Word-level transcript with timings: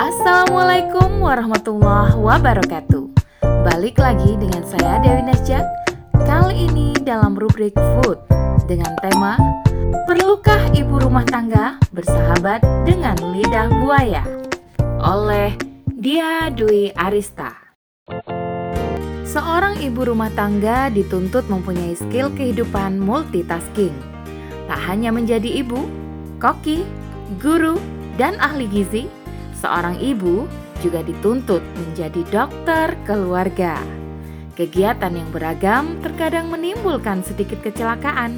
Assalamualaikum 0.00 1.20
warahmatullahi 1.20 2.16
wabarakatuh. 2.16 3.04
Balik 3.68 4.00
lagi 4.00 4.32
dengan 4.40 4.64
saya 4.64 4.96
Dewi 5.04 5.28
Nasjak. 5.28 5.60
Kali 6.24 6.72
ini 6.72 6.96
dalam 7.04 7.36
rubrik 7.36 7.76
food 7.76 8.16
Dengan 8.64 8.96
tema 9.04 9.36
Perlukah 10.08 10.72
ibu 10.72 10.96
rumah 11.04 11.20
tangga 11.28 11.76
bersahabat 11.92 12.64
dengan 12.88 13.12
lidah 13.28 13.68
buaya? 13.68 14.24
Oleh 15.04 15.60
Dia 15.92 16.48
Dwi 16.48 16.96
Arista. 16.96 17.52
Seorang 19.28 19.84
ibu 19.84 20.00
rumah 20.08 20.32
tangga 20.32 20.88
dituntut 20.88 21.44
mempunyai 21.52 21.92
skill 21.92 22.32
kehidupan 22.32 22.96
multitasking. 22.96 23.92
Tak 24.64 24.80
hanya 24.80 25.12
menjadi 25.12 25.60
ibu, 25.60 25.84
koki, 26.40 26.88
guru, 27.36 27.76
dan 28.16 28.40
ahli 28.40 28.64
gizi 28.64 29.19
seorang 29.60 30.00
ibu 30.00 30.48
juga 30.80 31.04
dituntut 31.04 31.60
menjadi 31.76 32.24
dokter 32.32 32.96
keluarga. 33.04 33.76
Kegiatan 34.56 35.12
yang 35.12 35.28
beragam 35.30 36.00
terkadang 36.00 36.48
menimbulkan 36.48 37.20
sedikit 37.20 37.60
kecelakaan. 37.60 38.36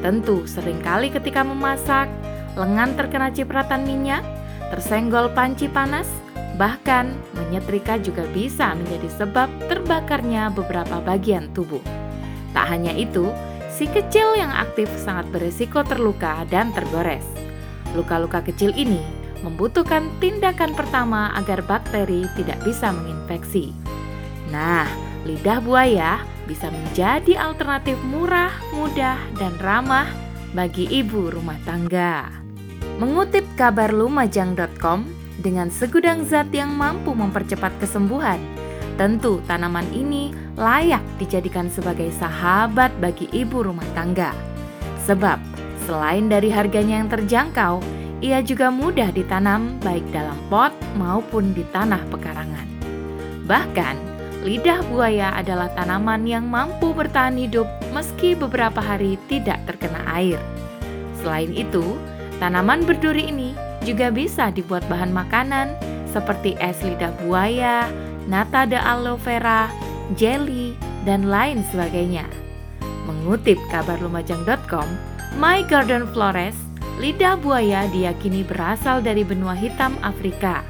Tentu 0.00 0.48
sering 0.48 0.80
kali 0.80 1.12
ketika 1.12 1.44
memasak, 1.44 2.08
lengan 2.56 2.96
terkena 2.96 3.28
cipratan 3.28 3.84
minyak, 3.84 4.24
tersenggol 4.72 5.28
panci 5.36 5.68
panas, 5.68 6.08
bahkan 6.56 7.12
menyetrika 7.36 8.00
juga 8.00 8.24
bisa 8.32 8.72
menjadi 8.72 9.08
sebab 9.20 9.48
terbakarnya 9.68 10.48
beberapa 10.54 11.02
bagian 11.04 11.52
tubuh. 11.52 11.82
Tak 12.56 12.66
hanya 12.66 12.90
itu, 12.96 13.28
si 13.70 13.86
kecil 13.86 14.34
yang 14.34 14.50
aktif 14.50 14.88
sangat 14.98 15.28
beresiko 15.30 15.84
terluka 15.84 16.42
dan 16.48 16.72
tergores. 16.74 17.26
Luka-luka 17.94 18.42
kecil 18.42 18.74
ini 18.74 19.19
membutuhkan 19.40 20.08
tindakan 20.20 20.76
pertama 20.76 21.32
agar 21.36 21.64
bakteri 21.64 22.28
tidak 22.36 22.60
bisa 22.64 22.92
menginfeksi. 22.92 23.72
Nah, 24.52 24.84
lidah 25.24 25.60
buaya 25.62 26.20
bisa 26.44 26.66
menjadi 26.68 27.38
alternatif 27.38 27.94
murah, 28.02 28.50
mudah, 28.74 29.16
dan 29.38 29.54
ramah 29.62 30.10
bagi 30.50 30.90
ibu 30.90 31.30
rumah 31.30 31.56
tangga. 31.62 32.26
Mengutip 32.98 33.46
kabar 33.54 33.94
lumajang.com, 33.94 35.06
dengan 35.40 35.72
segudang 35.72 36.28
zat 36.28 36.52
yang 36.52 36.76
mampu 36.76 37.16
mempercepat 37.16 37.72
kesembuhan, 37.80 38.36
tentu 39.00 39.40
tanaman 39.48 39.88
ini 39.94 40.36
layak 40.60 41.00
dijadikan 41.16 41.72
sebagai 41.72 42.12
sahabat 42.20 42.92
bagi 43.00 43.24
ibu 43.32 43.64
rumah 43.64 43.86
tangga. 43.96 44.36
Sebab, 45.08 45.40
selain 45.88 46.28
dari 46.28 46.52
harganya 46.52 47.00
yang 47.00 47.08
terjangkau, 47.08 47.80
ia 48.20 48.44
juga 48.44 48.68
mudah 48.68 49.08
ditanam 49.16 49.80
baik 49.80 50.04
dalam 50.12 50.36
pot 50.52 50.72
maupun 51.00 51.56
di 51.56 51.64
tanah 51.72 52.04
pekarangan. 52.12 52.68
Bahkan, 53.48 53.96
lidah 54.44 54.84
buaya 54.92 55.32
adalah 55.36 55.72
tanaman 55.72 56.28
yang 56.28 56.44
mampu 56.44 56.92
bertahan 56.92 57.40
hidup 57.40 57.66
meski 57.96 58.36
beberapa 58.36 58.78
hari 58.78 59.16
tidak 59.32 59.58
terkena 59.64 60.04
air. 60.12 60.40
Selain 61.20 61.48
itu, 61.52 61.96
tanaman 62.38 62.84
berduri 62.84 63.32
ini 63.32 63.56
juga 63.88 64.12
bisa 64.12 64.52
dibuat 64.52 64.84
bahan 64.92 65.12
makanan 65.12 65.72
seperti 66.12 66.60
es 66.60 66.76
lidah 66.84 67.16
buaya, 67.24 67.88
nata 68.28 68.68
de 68.68 68.76
aloe 68.76 69.16
vera, 69.16 69.72
jelly, 70.20 70.76
dan 71.08 71.32
lain 71.32 71.64
sebagainya. 71.72 72.28
Mengutip 73.08 73.56
kabar 73.72 73.96
lumajang.com, 73.98 74.86
My 75.40 75.64
Garden 75.64 76.04
Flores 76.12 76.69
Lidah 77.00 77.40
buaya 77.40 77.88
diyakini 77.88 78.44
berasal 78.44 79.00
dari 79.00 79.24
benua 79.24 79.56
hitam 79.56 79.96
Afrika. 80.04 80.60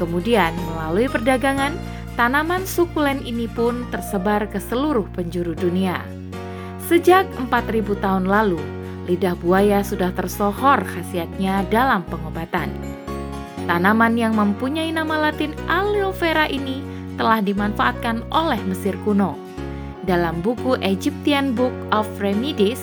Kemudian, 0.00 0.56
melalui 0.72 1.04
perdagangan, 1.04 1.76
tanaman 2.16 2.64
sukulen 2.64 3.20
ini 3.20 3.44
pun 3.44 3.84
tersebar 3.92 4.48
ke 4.48 4.56
seluruh 4.56 5.04
penjuru 5.12 5.52
dunia. 5.52 6.00
Sejak 6.88 7.28
4000 7.52 7.92
tahun 7.92 8.24
lalu, 8.24 8.56
lidah 9.04 9.36
buaya 9.36 9.84
sudah 9.84 10.16
tersohor 10.16 10.80
khasiatnya 10.80 11.68
dalam 11.68 12.08
pengobatan. 12.08 12.72
Tanaman 13.68 14.16
yang 14.16 14.32
mempunyai 14.32 14.88
nama 14.96 15.28
latin 15.28 15.52
aloe 15.68 16.08
vera 16.16 16.48
ini 16.48 16.80
telah 17.20 17.44
dimanfaatkan 17.44 18.24
oleh 18.32 18.64
Mesir 18.64 18.96
kuno. 19.04 19.36
Dalam 20.08 20.40
buku 20.40 20.80
Egyptian 20.80 21.52
Book 21.52 21.74
of 21.92 22.08
Remedies, 22.16 22.80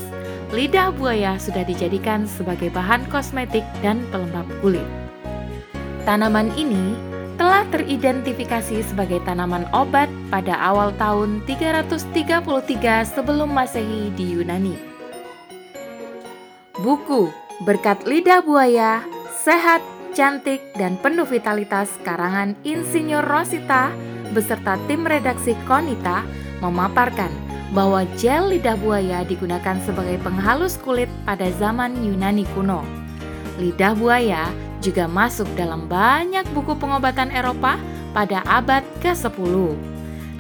lidah 0.54 0.94
buaya 0.94 1.42
sudah 1.42 1.66
dijadikan 1.66 2.30
sebagai 2.30 2.70
bahan 2.70 3.02
kosmetik 3.10 3.66
dan 3.82 4.06
pelembab 4.14 4.46
kulit. 4.62 4.86
Tanaman 6.06 6.54
ini 6.54 6.94
telah 7.42 7.66
teridentifikasi 7.74 8.86
sebagai 8.86 9.18
tanaman 9.26 9.66
obat 9.74 10.06
pada 10.30 10.54
awal 10.62 10.94
tahun 11.02 11.42
333 11.50 12.46
sebelum 13.10 13.50
Masehi 13.50 14.14
di 14.14 14.38
Yunani. 14.38 14.78
Buku 16.78 17.34
Berkat 17.66 18.06
Lidah 18.06 18.46
Buaya, 18.46 19.02
Sehat, 19.34 19.82
Cantik, 20.14 20.62
dan 20.78 21.02
Penuh 21.02 21.26
Vitalitas 21.26 21.90
karangan 22.06 22.54
Insinyur 22.62 23.26
Rosita 23.26 23.90
beserta 24.34 24.78
tim 24.86 25.06
redaksi 25.06 25.58
Konita 25.66 26.22
memaparkan 26.62 27.43
bahwa 27.74 28.06
gel 28.16 28.54
lidah 28.54 28.78
buaya 28.78 29.26
digunakan 29.26 29.76
sebagai 29.82 30.22
penghalus 30.22 30.78
kulit 30.78 31.10
pada 31.26 31.50
zaman 31.58 31.98
Yunani 32.06 32.46
kuno. 32.54 32.86
Lidah 33.58 33.98
buaya 33.98 34.48
juga 34.80 35.10
masuk 35.10 35.50
dalam 35.58 35.90
banyak 35.90 36.46
buku 36.54 36.78
pengobatan 36.78 37.34
Eropa 37.34 37.82
pada 38.14 38.46
abad 38.46 38.86
ke-10. 39.02 39.74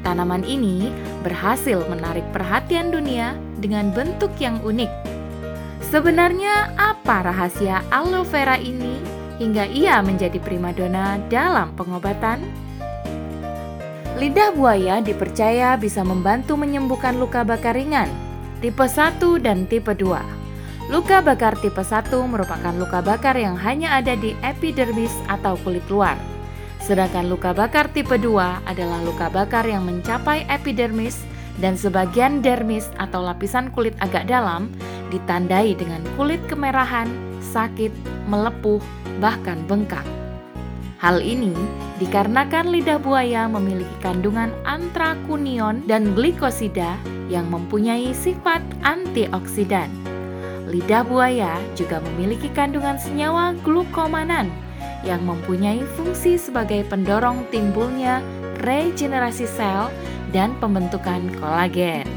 Tanaman 0.06 0.46
ini 0.46 0.94
berhasil 1.26 1.82
menarik 1.90 2.24
perhatian 2.30 2.94
dunia 2.94 3.34
dengan 3.58 3.90
bentuk 3.90 4.30
yang 4.38 4.62
unik. 4.62 4.92
Sebenarnya 5.90 6.76
apa 6.78 7.26
rahasia 7.26 7.82
aloe 7.90 8.28
vera 8.28 8.60
ini 8.60 9.00
hingga 9.42 9.66
ia 9.70 10.04
menjadi 10.06 10.38
primadona 10.38 11.18
dalam 11.32 11.74
pengobatan? 11.74 12.44
Lidah 14.14 14.54
buaya 14.54 15.02
dipercaya 15.02 15.74
bisa 15.74 16.06
membantu 16.06 16.54
menyembuhkan 16.54 17.18
luka 17.18 17.42
bakar 17.42 17.74
ringan, 17.74 18.06
tipe 18.62 18.86
1 18.86 19.18
dan 19.42 19.66
tipe 19.66 19.90
2. 19.90 20.94
Luka 20.94 21.26
bakar 21.26 21.58
tipe 21.58 21.82
1 21.82 22.14
merupakan 22.30 22.78
luka 22.78 23.02
bakar 23.02 23.34
yang 23.34 23.58
hanya 23.58 23.98
ada 23.98 24.14
di 24.14 24.38
epidermis 24.46 25.10
atau 25.26 25.58
kulit 25.66 25.82
luar. 25.90 26.14
Sedangkan 26.78 27.26
luka 27.26 27.58
bakar 27.58 27.90
tipe 27.90 28.14
2 28.14 28.70
adalah 28.70 29.02
luka 29.02 29.34
bakar 29.34 29.66
yang 29.66 29.82
mencapai 29.82 30.46
epidermis 30.46 31.18
dan 31.58 31.74
sebagian 31.74 32.46
dermis 32.46 32.94
atau 33.02 33.26
lapisan 33.26 33.74
kulit 33.74 33.98
agak 33.98 34.30
dalam 34.30 34.70
ditandai 35.10 35.74
dengan 35.74 36.06
kulit 36.14 36.42
kemerahan, 36.46 37.10
sakit, 37.42 37.90
melepuh, 38.30 38.82
bahkan 39.18 39.58
bengkak. 39.66 40.06
Hal 41.04 41.20
ini 41.20 41.52
dikarenakan 42.00 42.72
lidah 42.72 42.96
buaya 42.96 43.44
memiliki 43.52 43.92
kandungan 44.00 44.56
antrakunion 44.64 45.84
dan 45.84 46.16
glikosida 46.16 46.96
yang 47.28 47.52
mempunyai 47.52 48.16
sifat 48.16 48.64
antioksidan. 48.88 49.92
Lidah 50.64 51.04
buaya 51.04 51.60
juga 51.76 52.00
memiliki 52.00 52.48
kandungan 52.56 52.96
senyawa 52.96 53.52
glukomanan 53.68 54.48
yang 55.04 55.20
mempunyai 55.28 55.84
fungsi 56.00 56.40
sebagai 56.40 56.88
pendorong 56.88 57.52
timbulnya 57.52 58.24
regenerasi 58.64 59.44
sel 59.44 59.92
dan 60.32 60.56
pembentukan 60.64 61.20
kolagen. 61.36 62.08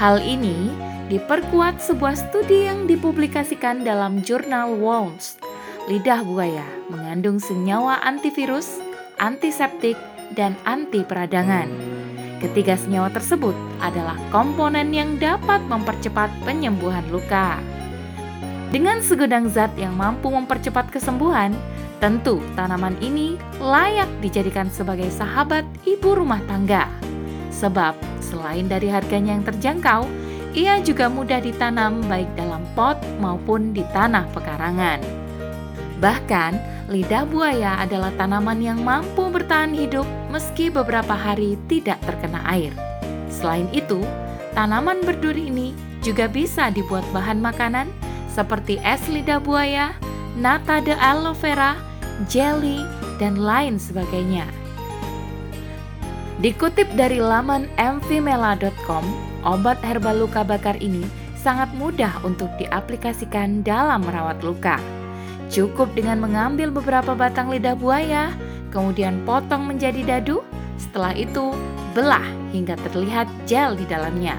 Hal 0.00 0.16
ini 0.24 0.72
diperkuat 1.12 1.76
sebuah 1.76 2.16
studi 2.16 2.64
yang 2.64 2.88
dipublikasikan 2.88 3.84
dalam 3.84 4.24
jurnal 4.24 4.80
Wounds 4.80 5.36
lidah 5.88 6.20
buaya 6.26 6.66
mengandung 6.92 7.40
senyawa 7.40 8.02
antivirus, 8.04 8.82
antiseptik, 9.16 9.96
dan 10.36 10.58
anti 10.68 11.06
peradangan. 11.06 11.70
Ketiga 12.40 12.76
senyawa 12.76 13.12
tersebut 13.12 13.52
adalah 13.84 14.16
komponen 14.32 14.92
yang 14.96 15.20
dapat 15.20 15.60
mempercepat 15.68 16.32
penyembuhan 16.44 17.04
luka. 17.12 17.60
Dengan 18.72 19.02
segudang 19.04 19.50
zat 19.50 19.74
yang 19.76 19.92
mampu 19.98 20.30
mempercepat 20.32 20.88
kesembuhan, 20.88 21.52
tentu 22.00 22.40
tanaman 22.56 22.96
ini 23.04 23.36
layak 23.60 24.08
dijadikan 24.24 24.72
sebagai 24.72 25.10
sahabat 25.12 25.66
ibu 25.84 26.16
rumah 26.16 26.40
tangga. 26.48 26.88
Sebab 27.52 27.92
selain 28.24 28.70
dari 28.70 28.88
harganya 28.88 29.36
yang 29.36 29.44
terjangkau, 29.44 30.08
ia 30.56 30.80
juga 30.80 31.12
mudah 31.12 31.44
ditanam 31.44 32.00
baik 32.08 32.30
dalam 32.38 32.64
pot 32.72 32.96
maupun 33.20 33.76
di 33.76 33.84
tanah 33.92 34.24
pekarangan. 34.32 35.19
Bahkan, 36.00 36.52
lidah 36.88 37.28
buaya 37.28 37.76
adalah 37.76 38.08
tanaman 38.16 38.64
yang 38.64 38.80
mampu 38.80 39.28
bertahan 39.28 39.76
hidup 39.76 40.08
meski 40.32 40.72
beberapa 40.72 41.12
hari 41.12 41.60
tidak 41.68 42.00
terkena 42.08 42.40
air. 42.48 42.72
Selain 43.28 43.68
itu, 43.70 44.00
tanaman 44.56 45.04
berduri 45.04 45.52
ini 45.52 45.76
juga 46.00 46.24
bisa 46.24 46.72
dibuat 46.72 47.04
bahan 47.12 47.38
makanan 47.44 47.92
seperti 48.32 48.80
es 48.80 49.04
lidah 49.12 49.36
buaya, 49.44 49.92
nata 50.40 50.80
de 50.80 50.96
aloe 50.96 51.36
vera, 51.36 51.76
jelly, 52.32 52.80
dan 53.20 53.36
lain 53.36 53.76
sebagainya. 53.76 54.48
Dikutip 56.40 56.88
dari 56.96 57.20
laman 57.20 57.68
mvmela.com, 57.76 59.04
obat 59.44 59.76
herbal 59.84 60.24
luka 60.24 60.40
bakar 60.40 60.80
ini 60.80 61.04
sangat 61.36 61.68
mudah 61.76 62.16
untuk 62.24 62.48
diaplikasikan 62.56 63.60
dalam 63.60 64.00
merawat 64.00 64.40
luka. 64.40 64.80
Cukup 65.50 65.90
dengan 65.98 66.22
mengambil 66.22 66.70
beberapa 66.70 67.18
batang 67.18 67.50
lidah 67.50 67.74
buaya, 67.74 68.30
kemudian 68.70 69.26
potong 69.26 69.66
menjadi 69.66 70.06
dadu, 70.06 70.46
setelah 70.78 71.10
itu 71.10 71.50
belah 71.90 72.22
hingga 72.54 72.78
terlihat 72.86 73.26
gel 73.50 73.74
di 73.74 73.82
dalamnya. 73.82 74.38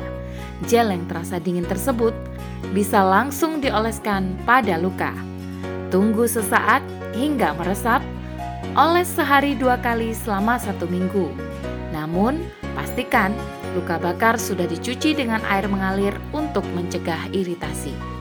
Gel 0.72 0.88
yang 0.88 1.04
terasa 1.12 1.36
dingin 1.36 1.68
tersebut 1.68 2.16
bisa 2.72 3.04
langsung 3.04 3.60
dioleskan 3.60 4.40
pada 4.48 4.80
luka. 4.80 5.12
Tunggu 5.92 6.24
sesaat 6.32 6.80
hingga 7.12 7.60
meresap, 7.60 8.00
oles 8.80 9.12
sehari 9.12 9.60
dua 9.60 9.76
kali 9.84 10.16
selama 10.16 10.56
satu 10.64 10.88
minggu. 10.88 11.28
Namun, 11.92 12.40
pastikan 12.72 13.36
luka 13.76 14.00
bakar 14.00 14.40
sudah 14.40 14.64
dicuci 14.64 15.12
dengan 15.12 15.44
air 15.52 15.68
mengalir 15.68 16.16
untuk 16.32 16.64
mencegah 16.72 17.28
iritasi. 17.36 18.21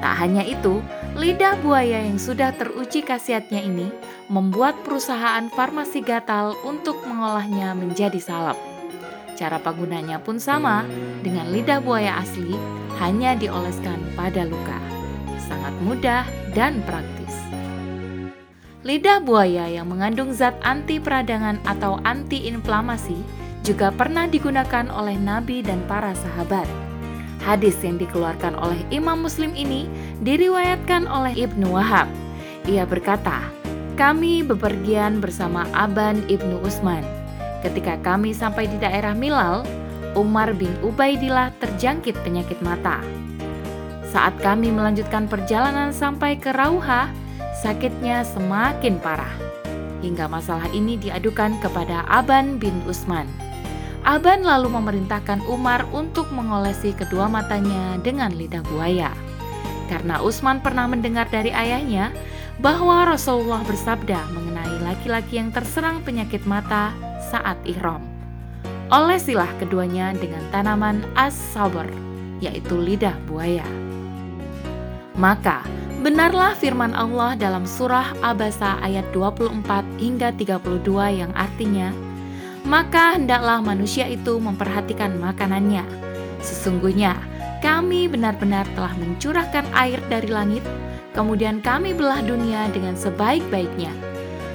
Tak 0.00 0.14
hanya 0.16 0.40
itu, 0.40 0.80
lidah 1.12 1.60
buaya 1.60 2.08
yang 2.08 2.16
sudah 2.16 2.56
teruji 2.56 3.04
khasiatnya 3.04 3.60
ini 3.60 3.92
membuat 4.32 4.80
perusahaan 4.80 5.44
farmasi 5.52 6.00
gatal 6.00 6.56
untuk 6.64 7.04
mengolahnya 7.04 7.76
menjadi 7.76 8.16
salep. 8.16 8.56
Cara 9.36 9.60
penggunanya 9.60 10.20
pun 10.20 10.40
sama 10.40 10.88
dengan 11.20 11.52
lidah 11.52 11.84
buaya 11.84 12.16
asli, 12.20 12.56
hanya 13.00 13.36
dioleskan 13.36 14.00
pada 14.16 14.48
luka. 14.48 14.80
Sangat 15.36 15.72
mudah 15.84 16.24
dan 16.56 16.80
praktis. 16.88 17.36
Lidah 18.80 19.20
buaya 19.20 19.68
yang 19.68 19.92
mengandung 19.92 20.32
zat 20.32 20.56
anti 20.64 20.96
peradangan 20.96 21.60
atau 21.68 22.00
anti-inflamasi 22.00 23.20
juga 23.60 23.92
pernah 23.92 24.24
digunakan 24.24 24.88
oleh 24.88 25.20
Nabi 25.20 25.60
dan 25.60 25.84
para 25.84 26.16
sahabat. 26.16 26.89
Hadis 27.40 27.80
yang 27.80 27.96
dikeluarkan 27.96 28.52
oleh 28.60 28.80
Imam 28.92 29.24
Muslim 29.24 29.56
ini 29.56 29.88
diriwayatkan 30.20 31.08
oleh 31.08 31.32
Ibnu 31.32 31.72
Wahab. 31.72 32.06
Ia 32.68 32.84
berkata, 32.84 33.48
"Kami 33.96 34.44
bepergian 34.44 35.24
bersama 35.24 35.64
Aban 35.72 36.20
Ibnu 36.28 36.60
Usman. 36.60 37.02
Ketika 37.64 37.96
kami 38.00 38.36
sampai 38.36 38.68
di 38.68 38.76
daerah 38.76 39.16
Milal, 39.16 39.64
Umar 40.16 40.52
bin 40.56 40.72
Ubaidillah 40.84 41.54
terjangkit 41.62 42.16
penyakit 42.24 42.58
mata. 42.60 43.00
Saat 44.10 44.34
kami 44.42 44.74
melanjutkan 44.74 45.30
perjalanan 45.30 45.94
sampai 45.94 46.34
ke 46.34 46.50
Rauha, 46.50 47.06
sakitnya 47.62 48.26
semakin 48.26 48.98
parah. 48.98 49.30
Hingga 50.02 50.26
masalah 50.26 50.66
ini 50.72 50.98
diadukan 50.98 51.60
kepada 51.62 52.02
Aban 52.10 52.58
bin 52.58 52.74
Usman. 52.88 53.28
Aban 54.00 54.40
lalu 54.40 54.72
memerintahkan 54.72 55.44
Umar 55.44 55.84
untuk 55.92 56.32
mengolesi 56.32 56.96
kedua 56.96 57.28
matanya 57.28 58.00
dengan 58.00 58.32
lidah 58.32 58.64
buaya. 58.72 59.12
Karena 59.92 60.22
Usman 60.24 60.64
pernah 60.64 60.88
mendengar 60.88 61.28
dari 61.28 61.52
ayahnya 61.52 62.14
bahwa 62.62 63.04
Rasulullah 63.04 63.60
bersabda 63.66 64.32
mengenai 64.32 64.80
laki-laki 64.80 65.36
yang 65.36 65.52
terserang 65.52 66.00
penyakit 66.00 66.44
mata 66.48 66.96
saat 67.28 67.60
ihram. 67.68 68.00
Olesilah 68.90 69.50
keduanya 69.60 70.16
dengan 70.16 70.42
tanaman 70.50 71.04
as-sabar, 71.14 71.86
yaitu 72.42 72.74
lidah 72.80 73.14
buaya. 73.28 73.66
Maka 75.14 75.60
Benarlah 76.00 76.56
firman 76.56 76.96
Allah 76.96 77.36
dalam 77.36 77.68
surah 77.68 78.16
Abasa 78.24 78.80
ayat 78.80 79.04
24 79.12 79.60
hingga 80.00 80.32
32 80.32 80.80
yang 81.12 81.28
artinya, 81.36 81.92
Maka 82.64 83.16
hendaklah 83.16 83.64
manusia 83.64 84.04
itu 84.06 84.36
memperhatikan 84.36 85.16
makanannya. 85.16 85.82
Sesungguhnya 86.40 87.16
kami 87.60 88.08
benar-benar 88.08 88.64
telah 88.72 88.92
mencurahkan 88.96 89.68
air 89.76 90.00
dari 90.08 90.28
langit, 90.28 90.64
kemudian 91.12 91.60
kami 91.60 91.92
belah 91.92 92.24
dunia 92.24 92.68
dengan 92.72 92.96
sebaik-baiknya. 92.96 93.92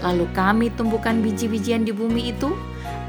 Lalu 0.01 0.25
kami 0.33 0.69
tumbuhkan 0.73 1.21
biji-bijian 1.21 1.85
di 1.85 1.93
bumi 1.93 2.33
itu, 2.33 2.53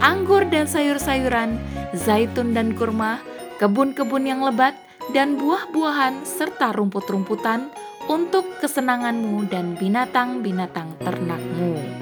anggur 0.00 0.44
dan 0.48 0.68
sayur-sayuran, 0.68 1.56
zaitun 1.96 2.52
dan 2.52 2.72
kurma, 2.76 3.20
kebun-kebun 3.60 4.28
yang 4.28 4.44
lebat, 4.44 4.76
dan 5.12 5.36
buah-buahan 5.40 6.24
serta 6.24 6.76
rumput-rumputan, 6.76 7.72
untuk 8.06 8.46
kesenanganmu 8.62 9.50
dan 9.50 9.74
binatang-binatang 9.74 10.94
ternakmu. 11.02 11.95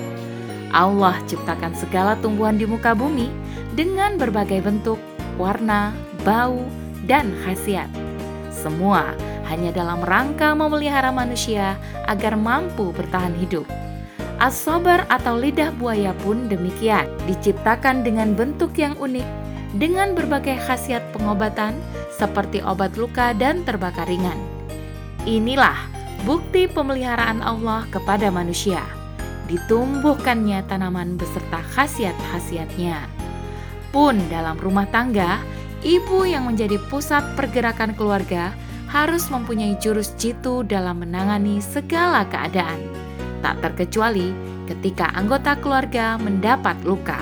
Allah 0.74 1.14
ciptakan 1.30 1.70
segala 1.78 2.18
tumbuhan 2.18 2.58
di 2.58 2.66
muka 2.66 2.98
bumi 2.98 3.30
dengan 3.78 4.18
berbagai 4.18 4.58
bentuk, 4.58 4.98
warna, 5.38 5.94
bau, 6.26 6.58
dan 7.06 7.30
khasiat. 7.46 7.86
Semua 8.50 9.14
hanya 9.46 9.70
dalam 9.70 10.02
rangka 10.02 10.50
memelihara 10.56 11.14
manusia 11.14 11.78
agar 12.10 12.34
mampu 12.34 12.90
bertahan 12.90 13.38
hidup. 13.38 13.62
As-sabar 14.42 15.06
atau 15.06 15.38
lidah 15.38 15.70
buaya 15.78 16.10
pun 16.26 16.50
demikian, 16.50 17.06
diciptakan 17.30 18.02
dengan 18.02 18.34
bentuk 18.34 18.74
yang 18.74 18.98
unik, 18.98 19.28
dengan 19.78 20.18
berbagai 20.18 20.58
khasiat 20.58 21.14
pengobatan 21.14 21.78
seperti 22.10 22.58
obat 22.66 22.98
luka 22.98 23.30
dan 23.38 23.62
terbakar 23.62 24.10
ringan. 24.10 24.36
Inilah 25.22 25.78
bukti 26.26 26.66
pemeliharaan 26.66 27.46
Allah 27.46 27.86
kepada 27.94 28.30
manusia. 28.34 28.82
Ditumbuhkannya 29.44 30.64
tanaman 30.64 31.20
beserta 31.20 31.60
khasiat-khasiatnya. 31.76 33.04
Pun 33.92 34.16
dalam 34.32 34.56
rumah 34.56 34.88
tangga, 34.88 35.44
ibu 35.84 36.24
yang 36.24 36.48
menjadi 36.48 36.80
pusat 36.88 37.22
pergerakan 37.36 37.92
keluarga 37.92 38.56
harus 38.88 39.28
mempunyai 39.28 39.76
jurus 39.82 40.16
jitu 40.16 40.64
dalam 40.64 41.04
menangani 41.04 41.60
segala 41.60 42.24
keadaan. 42.30 42.78
Tak 43.44 43.60
terkecuali 43.60 44.32
ketika 44.64 45.12
anggota 45.12 45.58
keluarga 45.60 46.16
mendapat 46.16 46.78
luka. 46.86 47.20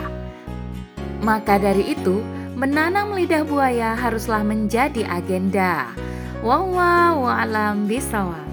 Maka 1.24 1.58
dari 1.58 1.96
itu, 1.96 2.22
menanam 2.54 3.18
lidah 3.18 3.42
buaya 3.42 3.98
haruslah 3.98 4.46
menjadi 4.46 5.02
agenda. 5.10 5.90
Wallahu 6.44 7.26
a'lam 7.26 7.90
bishawab. 7.90 8.51